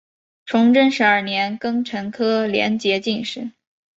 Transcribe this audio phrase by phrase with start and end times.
[0.47, 3.51] 崇祯十二年庚辰科联捷进士。